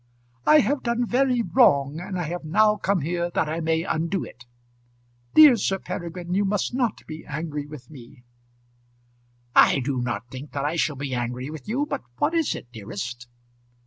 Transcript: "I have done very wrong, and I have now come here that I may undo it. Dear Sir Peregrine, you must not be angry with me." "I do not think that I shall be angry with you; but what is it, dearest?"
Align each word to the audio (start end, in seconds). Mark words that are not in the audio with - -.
"I 0.47 0.61
have 0.61 0.81
done 0.81 1.05
very 1.05 1.43
wrong, 1.43 1.99
and 1.99 2.17
I 2.17 2.23
have 2.23 2.43
now 2.43 2.75
come 2.75 3.01
here 3.01 3.29
that 3.35 3.47
I 3.47 3.59
may 3.59 3.83
undo 3.83 4.23
it. 4.23 4.47
Dear 5.35 5.55
Sir 5.57 5.77
Peregrine, 5.77 6.33
you 6.33 6.43
must 6.43 6.73
not 6.73 7.05
be 7.05 7.23
angry 7.23 7.67
with 7.67 7.91
me." 7.91 8.23
"I 9.55 9.79
do 9.79 10.01
not 10.01 10.27
think 10.31 10.53
that 10.53 10.65
I 10.65 10.75
shall 10.75 10.95
be 10.95 11.13
angry 11.13 11.51
with 11.51 11.67
you; 11.69 11.85
but 11.87 12.01
what 12.17 12.33
is 12.33 12.55
it, 12.55 12.71
dearest?" 12.71 13.27